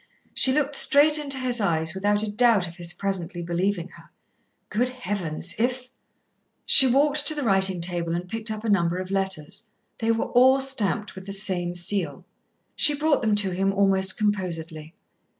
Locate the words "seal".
11.75-12.25